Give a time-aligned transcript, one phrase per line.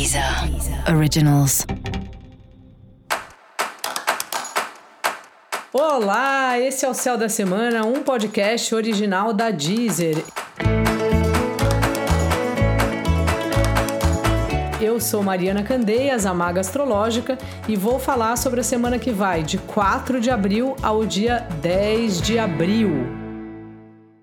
[0.00, 0.24] Deezer
[0.96, 1.66] Originals.
[5.74, 10.24] Olá, esse é o Céu da Semana, um podcast original da Deezer.
[14.80, 17.36] Eu sou Mariana Candeias, a Maga Astrológica,
[17.68, 22.22] e vou falar sobre a semana que vai, de 4 de abril ao dia 10
[22.22, 23.19] de abril.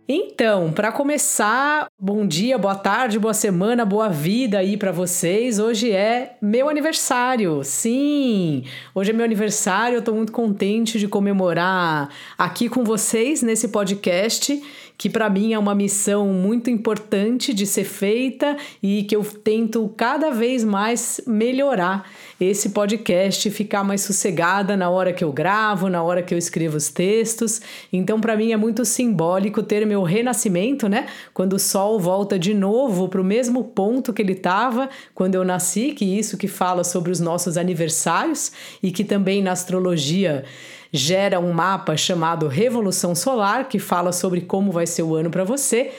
[0.09, 5.59] Então, para começar, bom dia, boa tarde, boa semana, boa vida aí para vocês.
[5.59, 7.61] Hoje é meu aniversário.
[7.61, 8.63] Sim,
[8.95, 9.98] hoje é meu aniversário.
[9.98, 12.07] Eu tô muito contente de comemorar
[12.38, 14.57] aqui com vocês nesse podcast
[14.97, 19.87] que para mim é uma missão muito importante de ser feita e que eu tento
[19.95, 22.09] cada vez mais melhorar
[22.41, 26.77] esse podcast, ficar mais sossegada na hora que eu gravo, na hora que eu escrevo
[26.77, 27.61] os textos.
[27.93, 31.07] Então, para mim é muito simbólico ter meu renascimento, né?
[31.34, 35.43] Quando o sol volta de novo para o mesmo ponto que ele estava quando eu
[35.43, 38.51] nasci, que isso que fala sobre os nossos aniversários
[38.82, 40.43] e que também na astrologia
[40.91, 45.44] gera um mapa chamado Revolução Solar, que fala sobre como vai ser o ano para
[45.44, 45.91] você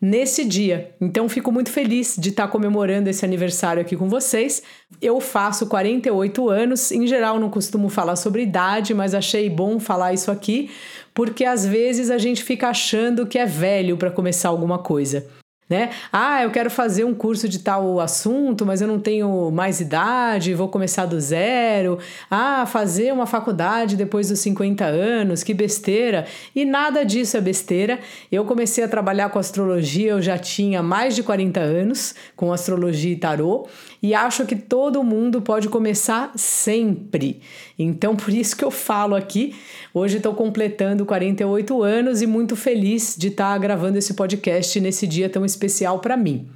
[0.00, 0.94] nesse dia.
[1.00, 4.62] Então fico muito feliz de estar comemorando esse aniversário aqui com vocês.
[5.00, 10.12] Eu faço 48 anos, em geral não costumo falar sobre idade, mas achei bom falar
[10.12, 10.70] isso aqui,
[11.14, 15.26] porque às vezes a gente fica achando que é velho para começar alguma coisa
[15.68, 15.90] né?
[16.12, 20.54] Ah, eu quero fazer um curso de tal assunto, mas eu não tenho mais idade,
[20.54, 21.98] vou começar do zero.
[22.30, 26.24] Ah, fazer uma faculdade depois dos 50 anos, que besteira.
[26.54, 27.98] E nada disso é besteira.
[28.30, 33.12] Eu comecei a trabalhar com astrologia, eu já tinha mais de 40 anos com astrologia
[33.12, 33.66] e tarô,
[34.00, 37.40] e acho que todo mundo pode começar sempre.
[37.78, 39.54] Então, por isso que eu falo aqui.
[39.92, 45.28] Hoje estou completando 48 anos e muito feliz de estar gravando esse podcast nesse dia
[45.28, 45.55] tão especial
[46.02, 46.48] para mim.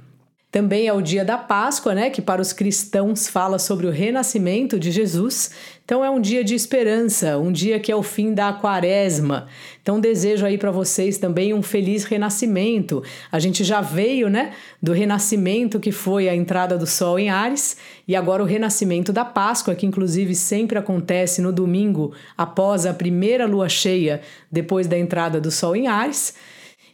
[0.51, 4.77] Também é o dia da Páscoa, né, que para os cristãos fala sobre o renascimento
[4.77, 5.51] de Jesus.
[5.85, 9.47] Então é um dia de esperança, um dia que é o fim da quaresma.
[9.81, 13.01] Então desejo aí para vocês também um feliz renascimento.
[13.31, 14.51] A gente já veio, né,
[14.81, 19.23] do renascimento que foi a entrada do sol em Ares e agora o renascimento da
[19.23, 24.19] Páscoa, que inclusive sempre acontece no domingo após a primeira lua cheia,
[24.51, 26.33] depois da entrada do sol em Ares.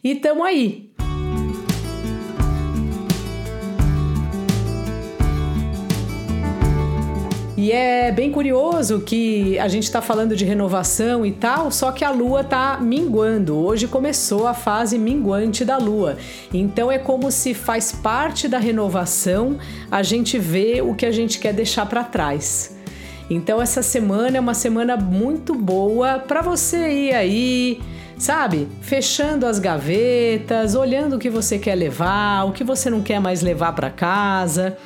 [0.02, 0.87] E estamos aí,
[7.68, 12.02] E é bem curioso que a gente está falando de renovação e tal, só que
[12.02, 13.58] a Lua está minguando.
[13.58, 16.16] Hoje começou a fase minguante da Lua.
[16.50, 19.58] Então é como se faz parte da renovação
[19.90, 22.74] a gente vê o que a gente quer deixar para trás.
[23.28, 27.82] Então essa semana é uma semana muito boa para você ir aí,
[28.16, 28.66] sabe?
[28.80, 33.42] Fechando as gavetas, olhando o que você quer levar, o que você não quer mais
[33.42, 34.78] levar para casa.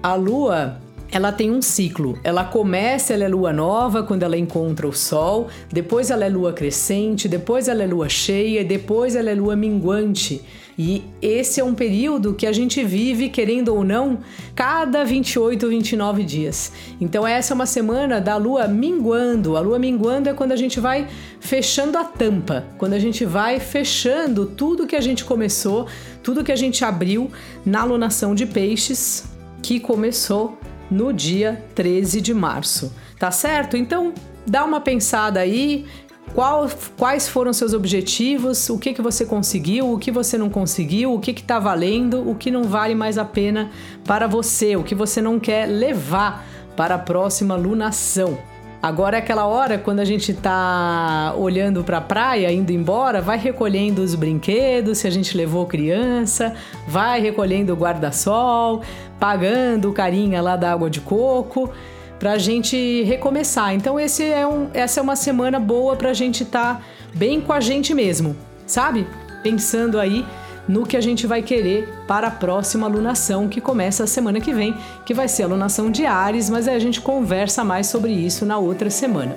[0.00, 0.78] A lua
[1.10, 2.18] ela tem um ciclo.
[2.22, 6.52] Ela começa, ela é lua nova quando ela encontra o sol, depois ela é lua
[6.52, 10.42] crescente, depois ela é lua cheia, depois ela é lua minguante.
[10.80, 14.20] E esse é um período que a gente vive, querendo ou não,
[14.54, 16.72] cada 28 ou 29 dias.
[17.00, 19.56] Então essa é uma semana da lua minguando.
[19.56, 21.08] A lua minguando é quando a gente vai
[21.40, 25.88] fechando a tampa, quando a gente vai fechando tudo que a gente começou,
[26.22, 27.28] tudo que a gente abriu
[27.66, 29.24] na alunação de peixes
[29.60, 30.56] que começou
[30.90, 32.92] no dia 13 de março.
[33.18, 33.76] Tá certo?
[33.76, 34.12] Então,
[34.46, 35.86] dá uma pensada aí.
[36.34, 38.68] Qual, quais foram seus objetivos?
[38.68, 39.92] O que, que você conseguiu?
[39.92, 41.14] O que você não conseguiu?
[41.14, 42.28] O que está valendo?
[42.28, 43.70] O que não vale mais a pena
[44.04, 44.76] para você?
[44.76, 48.38] O que você não quer levar para a próxima lunação?
[48.80, 53.36] Agora é aquela hora quando a gente tá olhando para a praia, indo embora, vai
[53.36, 56.54] recolhendo os brinquedos, se a gente levou criança,
[56.86, 58.82] vai recolhendo o guarda-sol,
[59.18, 61.70] pagando o carinha lá da água de coco,
[62.18, 63.74] pra gente recomeçar.
[63.74, 66.82] Então esse é um, essa é uma semana boa pra gente estar tá
[67.14, 68.36] bem com a gente mesmo,
[68.66, 69.06] sabe?
[69.42, 70.24] Pensando aí
[70.68, 74.52] no que a gente vai querer para a próxima alunação que começa a semana que
[74.52, 78.44] vem, que vai ser a alunação de Ares, mas a gente conversa mais sobre isso
[78.44, 79.34] na outra semana.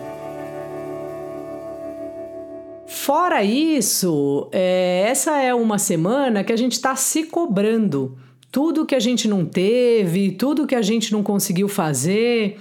[2.86, 8.18] Fora isso, é, essa é uma semana que a gente está se cobrando.
[8.51, 12.59] Tudo que a gente não teve, tudo que a gente não conseguiu fazer.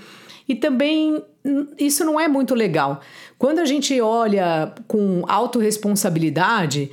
[0.49, 3.01] E também hum, isso não é muito legal.
[3.39, 6.91] Quando a gente olha com autorresponsabilidade,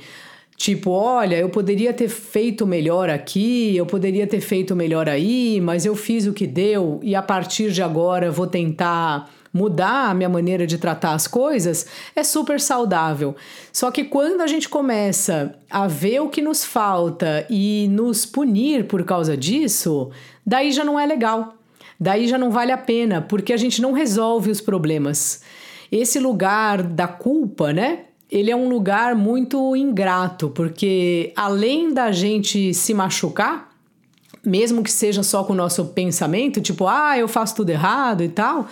[0.58, 5.86] Tipo, olha, eu poderia ter feito melhor aqui, eu poderia ter feito melhor aí, mas
[5.86, 10.28] eu fiz o que deu e a partir de agora vou tentar mudar a minha
[10.28, 13.34] maneira de tratar as coisas, é super saudável.
[13.72, 18.86] Só que quando a gente começa a ver o que nos falta e nos punir
[18.86, 20.10] por causa disso,
[20.46, 21.54] daí já não é legal.
[22.00, 25.42] Daí já não vale a pena, porque a gente não resolve os problemas.
[25.90, 28.04] Esse lugar da culpa, né?
[28.30, 33.68] Ele é um lugar muito ingrato, porque além da gente se machucar,
[34.44, 38.28] mesmo que seja só com o nosso pensamento, tipo, ah, eu faço tudo errado e
[38.28, 38.68] tal,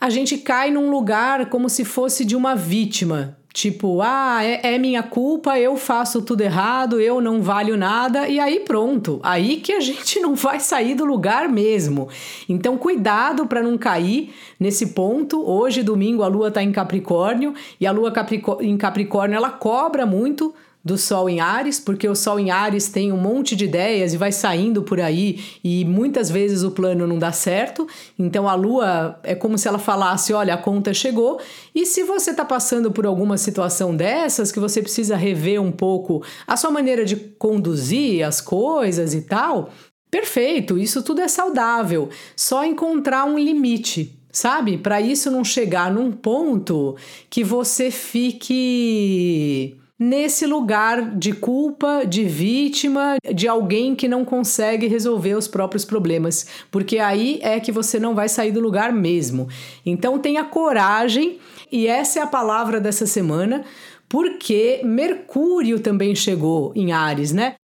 [0.00, 3.36] a gente cai num lugar como se fosse de uma vítima.
[3.54, 8.40] Tipo, ah, é, é, minha culpa, eu faço tudo errado, eu não valho nada, e
[8.40, 9.20] aí pronto.
[9.22, 12.08] Aí que a gente não vai sair do lugar mesmo.
[12.48, 15.40] Então, cuidado para não cair nesse ponto.
[15.48, 18.12] Hoje, domingo, a lua está em Capricórnio, e a lua
[18.60, 20.52] em Capricórnio ela cobra muito
[20.84, 24.18] do Sol em Ares, porque o Sol em Ares tem um monte de ideias e
[24.18, 27.86] vai saindo por aí e muitas vezes o plano não dá certo.
[28.18, 31.40] Então a Lua é como se ela falasse: olha, a conta chegou.
[31.74, 36.22] E se você está passando por alguma situação dessas, que você precisa rever um pouco
[36.46, 39.70] a sua maneira de conduzir as coisas e tal,
[40.10, 42.10] perfeito, isso tudo é saudável.
[42.36, 44.76] Só encontrar um limite sabe?
[44.76, 46.96] Para isso não chegar num ponto
[47.30, 55.34] que você fique nesse lugar de culpa, de vítima, de alguém que não consegue resolver
[55.34, 59.48] os próprios problemas, porque aí é que você não vai sair do lugar mesmo.
[59.84, 61.38] Então tenha coragem,
[61.72, 63.64] e essa é a palavra dessa semana,
[64.08, 67.54] porque Mercúrio também chegou em Ares, né?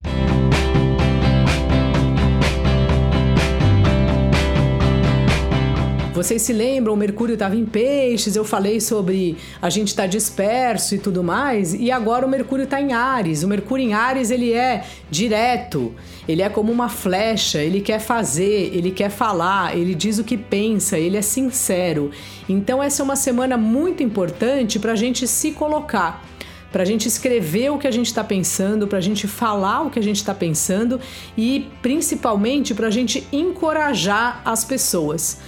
[6.21, 10.07] Vocês se lembram, o Mercúrio estava em peixes, eu falei sobre a gente estar tá
[10.07, 13.43] disperso e tudo mais, e agora o Mercúrio está em Ares.
[13.43, 15.95] O Mercúrio em Ares, ele é direto,
[16.29, 20.37] ele é como uma flecha, ele quer fazer, ele quer falar, ele diz o que
[20.37, 22.11] pensa, ele é sincero.
[22.47, 26.23] Então essa é uma semana muito importante para a gente se colocar
[26.71, 29.91] para a gente escrever o que a gente está pensando, para a gente falar o
[29.91, 31.01] que a gente está pensando
[31.37, 35.39] e principalmente para a gente encorajar as pessoas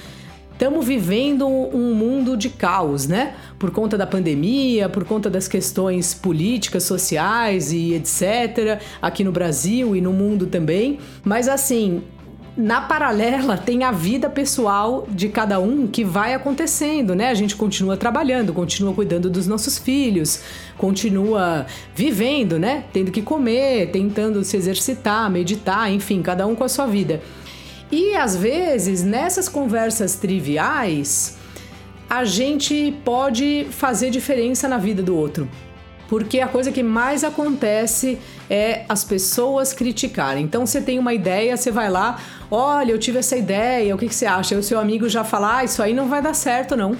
[0.63, 3.35] estamos vivendo um mundo de caos, né?
[3.59, 8.81] Por conta da pandemia, por conta das questões políticas, sociais e etc.
[9.01, 11.01] Aqui no Brasil e no mundo também.
[11.25, 12.05] Mas assim,
[12.57, 17.31] na paralela tem a vida pessoal de cada um que vai acontecendo, né?
[17.31, 20.45] A gente continua trabalhando, continua cuidando dos nossos filhos,
[20.79, 22.85] continua vivendo, né?
[22.93, 27.21] Tendo que comer, tentando se exercitar, meditar, enfim, cada um com a sua vida.
[27.93, 31.37] E às vezes, nessas conversas triviais,
[32.09, 35.47] a gente pode fazer diferença na vida do outro.
[36.09, 38.19] Porque a coisa que mais acontece
[38.49, 40.45] é as pessoas criticarem.
[40.45, 42.19] Então você tem uma ideia, você vai lá,
[42.51, 44.55] olha, eu tive essa ideia, o que, que você acha?
[44.55, 46.97] E o seu amigo já fala, ah, isso aí não vai dar certo, não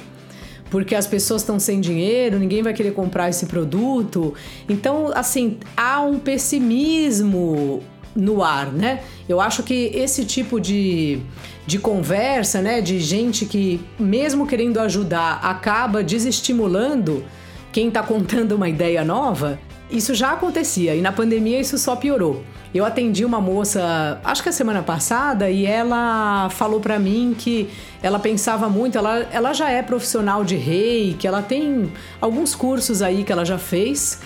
[0.71, 4.33] porque as pessoas estão sem dinheiro, ninguém vai querer comprar esse produto.
[4.67, 7.83] Então, assim, há um pessimismo
[8.15, 9.01] no ar, né?
[9.29, 11.21] Eu acho que esse tipo de,
[11.67, 17.25] de conversa, né, de gente que, mesmo querendo ajudar, acaba desestimulando
[17.73, 19.59] quem está contando uma ideia nova,
[19.91, 22.43] isso já acontecia e na pandemia isso só piorou.
[22.75, 27.69] Eu atendi uma moça, acho que a semana passada, e ela falou para mim que
[28.03, 33.03] ela pensava muito, ela, ela já é profissional de rei, que ela tem alguns cursos
[33.03, 34.21] aí que ela já fez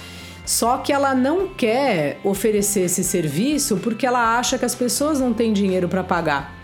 [0.46, 5.34] só que ela não quer oferecer esse serviço porque ela acha que as pessoas não
[5.34, 6.54] têm dinheiro para pagar.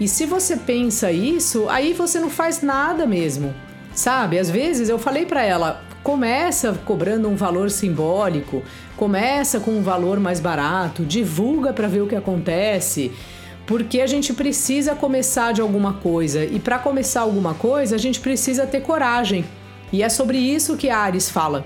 [0.00, 3.54] E se você pensa isso, aí você não faz nada mesmo.
[3.94, 4.38] Sabe?
[4.38, 8.62] Às vezes eu falei para ela, começa cobrando um valor simbólico,
[8.96, 13.12] começa com um valor mais barato, divulga para ver o que acontece,
[13.66, 18.18] porque a gente precisa começar de alguma coisa e para começar alguma coisa a gente
[18.18, 19.44] precisa ter coragem.
[19.92, 21.64] E é sobre isso que a Ares fala.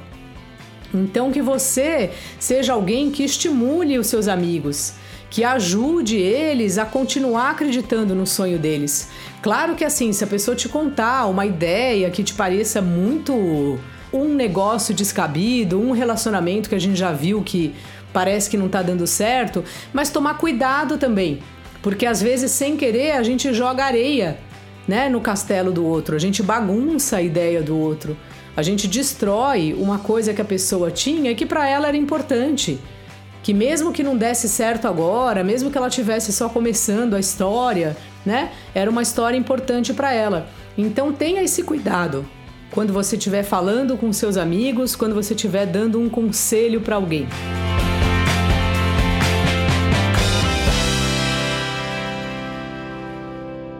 [0.92, 4.94] Então, que você seja alguém que estimule os seus amigos,
[5.30, 9.08] que ajude eles a continuar acreditando no sonho deles.
[9.42, 13.78] Claro que assim, se a pessoa te contar uma ideia que te pareça muito
[14.12, 17.74] um negócio descabido, um relacionamento que a gente já viu que
[18.12, 19.62] parece que não tá dando certo,
[19.92, 21.40] mas tomar cuidado também,
[21.82, 24.38] porque às vezes sem querer a gente joga areia,
[24.88, 28.16] né, no castelo do outro, a gente bagunça a ideia do outro.
[28.56, 32.78] A gente destrói uma coisa que a pessoa tinha e que para ela era importante.
[33.42, 37.94] Que mesmo que não desse certo agora, mesmo que ela tivesse só começando a história,
[38.24, 38.50] né?
[38.74, 40.48] Era uma história importante para ela.
[40.76, 42.24] Então tenha esse cuidado
[42.70, 47.28] quando você estiver falando com seus amigos, quando você estiver dando um conselho para alguém.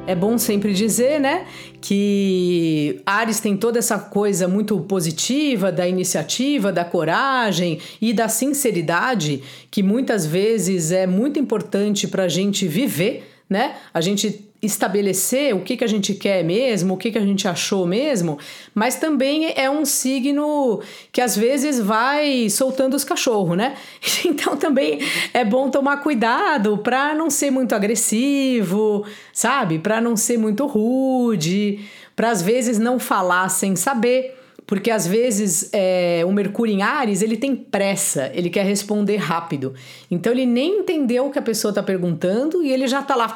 [0.06, 1.46] É bom sempre dizer, né,
[1.80, 9.42] que Ares tem toda essa coisa muito positiva da iniciativa, da coragem e da sinceridade,
[9.68, 13.76] que muitas vezes é muito importante para a gente viver, né?
[13.94, 17.46] A gente estabelecer o que, que a gente quer mesmo, o que, que a gente
[17.46, 18.38] achou mesmo,
[18.74, 20.80] mas também é um signo
[21.12, 23.76] que às vezes vai soltando os cachorros, né?
[24.26, 24.98] Então também
[25.32, 29.78] é bom tomar cuidado para não ser muito agressivo, sabe?
[29.78, 31.80] Para não ser muito rude,
[32.14, 34.35] para às vezes não falar sem saber.
[34.66, 39.74] Porque às vezes é, o Mercúrio em Ares ele tem pressa, ele quer responder rápido.
[40.10, 43.32] Então ele nem entendeu o que a pessoa está perguntando e ele já está lá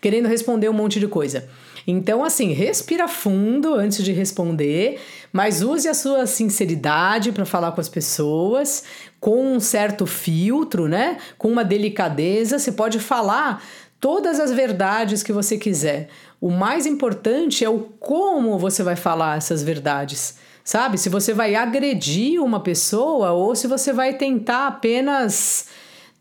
[0.00, 1.48] querendo responder um monte de coisa.
[1.86, 5.00] Então, assim, respira fundo antes de responder,
[5.32, 8.84] mas use a sua sinceridade para falar com as pessoas,
[9.20, 11.18] com um certo filtro, né?
[11.36, 12.58] Com uma delicadeza.
[12.58, 13.62] Você pode falar
[14.04, 16.10] todas as verdades que você quiser.
[16.38, 20.36] O mais importante é o como você vai falar essas verdades.
[20.62, 20.98] Sabe?
[20.98, 25.68] Se você vai agredir uma pessoa ou se você vai tentar apenas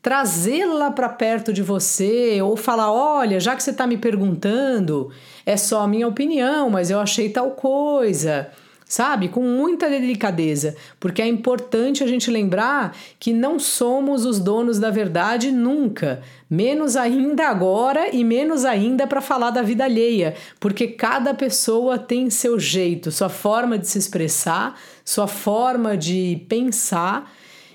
[0.02, 5.12] trazê-la para perto de você ou falar: olha, já que você está me perguntando,
[5.46, 8.50] é só a minha opinião, mas eu achei tal coisa.
[8.94, 9.28] Sabe?
[9.28, 14.92] Com muita delicadeza, porque é importante a gente lembrar que não somos os donos da
[14.92, 21.34] verdade nunca, menos ainda agora e menos ainda para falar da vida alheia, porque cada
[21.34, 27.34] pessoa tem seu jeito, sua forma de se expressar, sua forma de pensar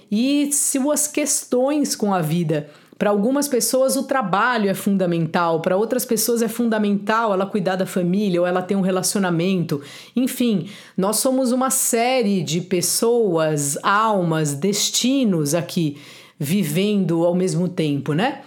[0.09, 2.71] e suas questões com a vida.
[2.99, 7.87] Para algumas pessoas o trabalho é fundamental, para outras pessoas é fundamental ela cuidar da
[7.87, 9.81] família ou ela ter um relacionamento.
[10.17, 15.97] Enfim, nós somos uma série de pessoas, almas, destinos aqui
[16.37, 18.43] vivendo ao mesmo tempo, né?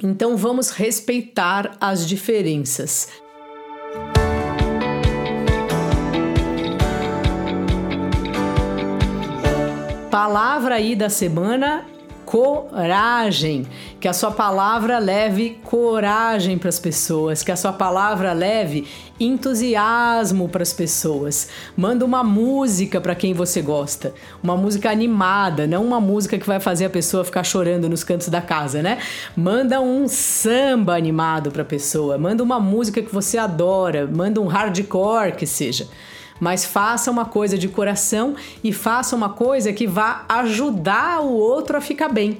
[0.00, 3.08] Então vamos respeitar as diferenças.
[10.08, 11.95] Palavra aí da semana:
[12.26, 13.64] coragem.
[13.98, 18.86] Que a sua palavra leve coragem para as pessoas, que a sua palavra leve
[19.18, 21.48] entusiasmo para as pessoas.
[21.74, 26.60] Manda uma música para quem você gosta, uma música animada, não uma música que vai
[26.60, 28.98] fazer a pessoa ficar chorando nos cantos da casa, né?
[29.34, 34.46] Manda um samba animado para a pessoa, manda uma música que você adora, manda um
[34.46, 35.88] hardcore que seja
[36.40, 41.76] mas faça uma coisa de coração e faça uma coisa que vá ajudar o outro
[41.76, 42.38] a ficar bem.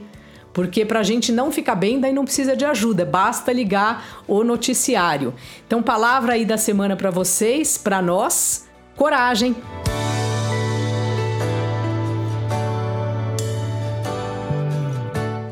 [0.53, 4.43] Porque para a gente não ficar bem, daí não precisa de ajuda, basta ligar o
[4.43, 5.35] noticiário.
[5.67, 9.55] Então, palavra aí da semana para vocês, para nós: coragem!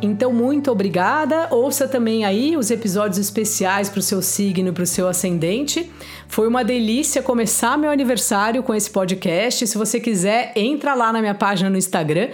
[0.05, 1.49] Então, muito obrigada.
[1.51, 5.91] Ouça também aí os episódios especiais para o seu signo e para o seu ascendente.
[6.29, 9.67] Foi uma delícia começar meu aniversário com esse podcast.
[9.67, 12.29] Se você quiser, entra lá na minha página no Instagram,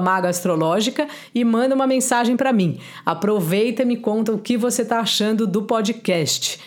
[0.00, 2.78] @magastrológica e manda uma mensagem para mim.
[3.04, 6.60] Aproveita e me conta o que você está achando do podcast.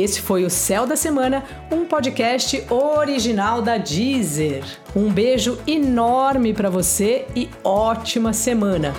[0.00, 4.64] Esse foi o Céu da Semana, um podcast original da Deezer.
[4.96, 8.94] Um beijo enorme para você e ótima semana.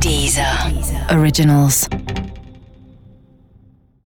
[0.00, 1.18] Deezer, Deezer.
[1.18, 1.88] Originals.